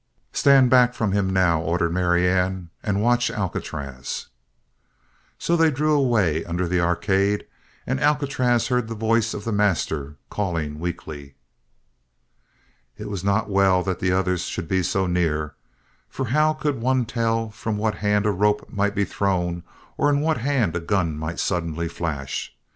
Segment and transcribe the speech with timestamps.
[0.33, 4.29] "Stand back from him, now," ordered Marianne, "and watch Alcatraz."
[5.37, 7.45] So they drew away under the arcade
[7.85, 11.35] and Alcatraz heard the voice of the master calling weakly.
[12.97, 15.53] It was not well that the others should be so near.
[16.09, 19.61] For how could one tell from what hand a rope might be thrown
[19.97, 22.55] or in what hand a gun might suddenly flash?